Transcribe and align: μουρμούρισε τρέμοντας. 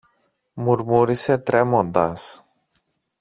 μουρμούρισε 0.53 1.37
τρέμοντας. 1.39 2.41